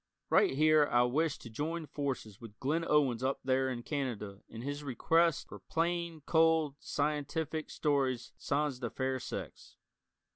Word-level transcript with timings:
Right 0.31 0.55
here 0.55 0.87
I 0.91 1.03
wish 1.03 1.37
to 1.37 1.49
join 1.51 1.85
forces 1.85 2.41
with 2.41 2.59
Glyn 2.59 2.83
Owens 2.89 3.21
up 3.23 3.39
there 3.43 3.69
in 3.69 3.83
Canada 3.83 4.41
in 4.49 4.63
his 4.63 4.83
request 4.83 5.47
for 5.47 5.59
plain, 5.59 6.23
cold 6.25 6.73
scientific 6.79 7.69
stories 7.69 8.31
sans 8.35 8.79
the 8.79 8.89
fair 8.89 9.19
sex. 9.19 9.75